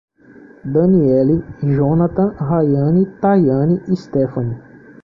Danieli, 0.77 1.35
Jhonatan, 1.75 2.33
Rayane, 2.47 3.03
Taiane 3.21 3.81
e 3.87 3.95
Stefani 3.95 4.55